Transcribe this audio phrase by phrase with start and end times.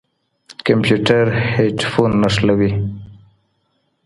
[0.65, 2.71] کمپيوټر هېډفون نښلوي.